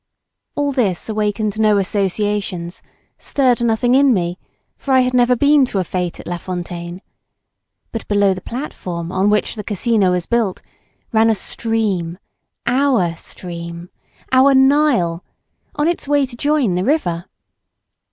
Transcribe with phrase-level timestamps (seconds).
[0.55, 2.81] All this awakened no associations,
[3.19, 4.39] stirred nothing in me,
[4.75, 7.03] for I had never been to a fête at La Fontaine,
[7.91, 10.63] but below the platform on which the casino was built,
[11.11, 12.17] ran a stream,
[12.65, 13.91] our stream,
[14.31, 15.23] our Nile,
[15.75, 17.25] on its way to join the river.